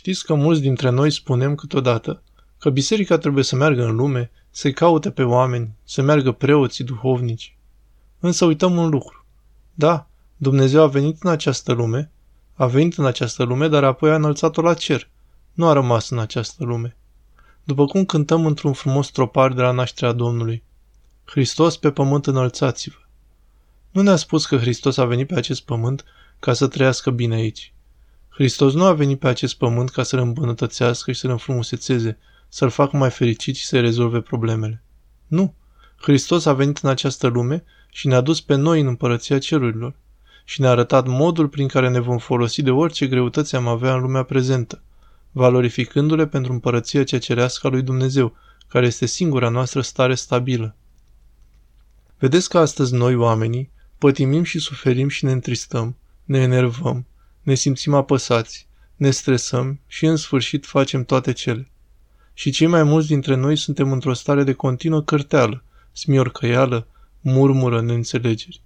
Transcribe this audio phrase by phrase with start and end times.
[0.00, 2.22] Știți că mulți dintre noi spunem câteodată
[2.58, 7.56] că biserica trebuie să meargă în lume, să-i caute pe oameni, să meargă preoții duhovnici.
[8.20, 9.26] Însă uităm un lucru.
[9.74, 12.10] Da, Dumnezeu a venit în această lume,
[12.54, 15.08] a venit în această lume, dar apoi a înălțat-o la cer.
[15.52, 16.96] Nu a rămas în această lume.
[17.64, 20.62] După cum cântăm într-un frumos tropar de la nașterea Domnului.
[21.24, 22.98] Hristos pe pământ înălțați-vă.
[23.90, 26.04] Nu ne-a spus că Hristos a venit pe acest pământ
[26.38, 27.72] ca să trăiască bine aici.
[28.40, 32.96] Hristos nu a venit pe acest pământ ca să-l îmbunătățească și să-l înfrumusețeze, să-l facă
[32.96, 34.82] mai fericit și să-i rezolve problemele.
[35.26, 35.54] Nu.
[35.96, 39.94] Hristos a venit în această lume și ne-a dus pe noi în împărăția cerurilor
[40.44, 44.00] și ne-a arătat modul prin care ne vom folosi de orice greutăți am avea în
[44.00, 44.82] lumea prezentă,
[45.30, 48.36] valorificându-le pentru împărăția cea cerească a lui Dumnezeu,
[48.68, 50.76] care este singura noastră stare stabilă.
[52.18, 57.04] Vedeți că astăzi noi, oamenii, pătimim și suferim și ne întristăm, ne enervăm,
[57.42, 61.70] ne simțim apăsați, ne stresăm și în sfârșit facem toate cele.
[62.34, 66.86] Și cei mai mulți dintre noi suntem într-o stare de continuă cărteală, smiorcăială,
[67.20, 68.62] murmură, neînțelegeri.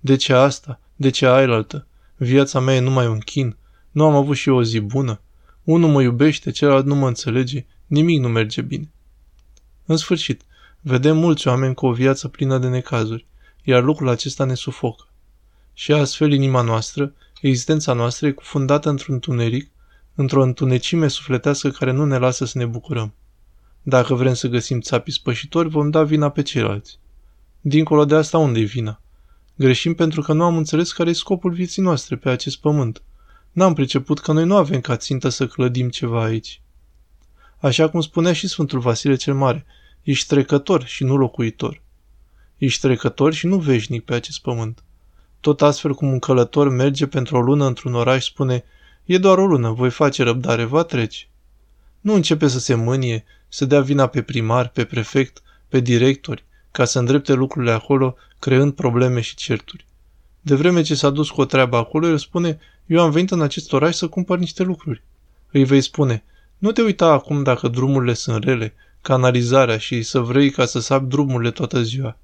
[0.00, 0.80] De ce asta?
[0.96, 1.86] De ce ailaltă?
[2.16, 3.56] Viața mea e numai un chin.
[3.90, 5.20] Nu am avut și eu o zi bună.
[5.64, 7.66] Unul mă iubește, celălalt nu mă înțelege.
[7.86, 8.90] Nimic nu merge bine.
[9.86, 10.42] În sfârșit,
[10.80, 13.26] vedem mulți oameni cu o viață plină de necazuri,
[13.62, 15.08] iar lucrul acesta ne sufocă.
[15.74, 17.14] Și astfel inima noastră,
[17.48, 19.70] existența noastră e cufundată într-un tuneric,
[20.14, 23.14] într-o întunecime sufletească care nu ne lasă să ne bucurăm.
[23.82, 26.98] Dacă vrem să găsim țapii spășitori, vom da vina pe ceilalți.
[27.60, 29.00] Dincolo de asta, unde e vina?
[29.54, 33.02] Greșim pentru că nu am înțeles care e scopul vieții noastre pe acest pământ.
[33.52, 36.62] N-am priceput că noi nu avem ca țintă să clădim ceva aici.
[37.58, 39.66] Așa cum spunea și Sfântul Vasile cel Mare,
[40.02, 41.82] ești trecător și nu locuitor.
[42.56, 44.84] Ești trecător și nu veșnic pe acest pământ.
[45.42, 48.64] Tot astfel cum un călător merge pentru o lună într-un oraș spune,
[49.04, 51.26] e doar o lună, voi face răbdare, va trece.
[52.00, 56.84] Nu începe să se mânie, să dea vina pe primar, pe prefect, pe directori, ca
[56.84, 59.86] să îndrepte lucrurile acolo, creând probleme și certuri.
[60.40, 63.42] De vreme ce s-a dus cu o treabă acolo, el spune, eu am venit în
[63.42, 65.02] acest oraș să cumpăr niște lucruri.
[65.50, 66.24] Îi vei spune,
[66.58, 71.08] nu te uita acum dacă drumurile sunt rele, canalizarea și să vrei ca să sapi
[71.08, 72.16] drumurile toată ziua.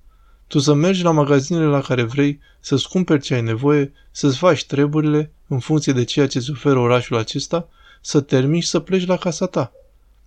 [0.48, 4.66] Tu să mergi la magazinele la care vrei, să-ți cumperi ce ai nevoie, să-ți faci
[4.66, 7.68] treburile în funcție de ceea ce îți oferă orașul acesta,
[8.00, 9.72] să termini și să pleci la casa ta.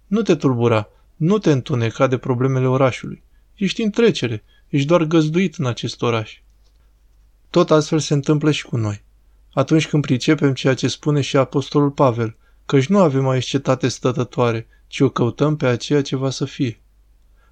[0.08, 3.24] Nu te tulbura, nu te întuneca de problemele orașului.
[3.56, 6.40] Ești în trecere, ești doar găzduit în acest oraș.
[7.50, 9.04] Tot astfel se întâmplă și cu noi.
[9.54, 14.68] Atunci când pricepem ceea ce spune și Apostolul Pavel, căci nu avem aici cetate stătătoare,
[14.88, 16.81] ci o căutăm pe aceea ce va să fie.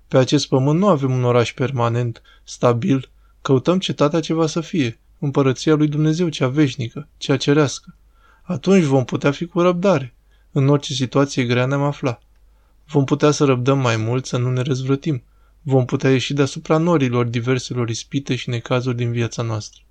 [0.10, 3.10] Pe acest pământ nu avem un oraș permanent, stabil,
[3.42, 7.96] căutăm cetatea ce va să fie, împărăția lui Dumnezeu, cea veșnică, cea cerească.
[8.42, 10.14] Atunci vom putea fi cu răbdare.
[10.52, 12.20] În orice situație grea ne-am afla.
[12.88, 15.24] Vom putea să răbdăm mai mult, să nu ne răzvrătim.
[15.62, 19.82] Vom putea ieși deasupra norilor diverselor ispite și necazuri din viața noastră.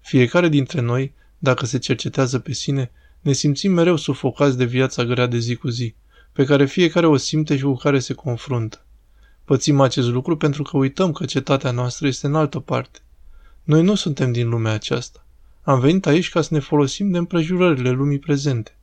[0.00, 5.26] Fiecare dintre noi, dacă se cercetează pe sine, ne simțim mereu sufocați de viața grea
[5.26, 5.94] de zi cu zi,
[6.32, 8.85] pe care fiecare o simte și cu care se confruntă.
[9.46, 12.98] Pățim acest lucru pentru că uităm că cetatea noastră este în altă parte.
[13.62, 15.26] Noi nu suntem din lumea aceasta.
[15.62, 18.76] Am venit aici ca să ne folosim de împrejurările lumii prezente.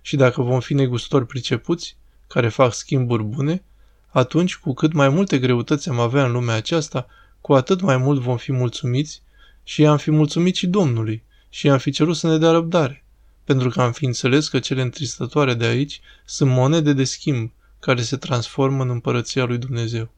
[0.00, 1.96] Și dacă vom fi negustori pricepuți,
[2.26, 3.62] care fac schimburi bune,
[4.08, 7.06] atunci cu cât mai multe greutăți am avea în lumea aceasta,
[7.40, 9.22] cu atât mai mult vom fi mulțumiți
[9.62, 13.04] și i-am fi mulțumit și Domnului și i-am fi cerut să ne dea răbdare,
[13.44, 17.52] pentru că am fi înțeles că cele întristătoare de aici sunt monede de schimb
[17.84, 20.10] care se transformă în împărăția lui Dumnezeu.